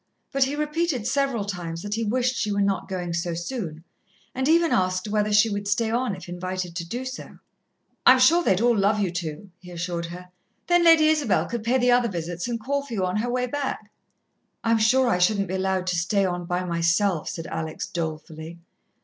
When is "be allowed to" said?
15.49-15.95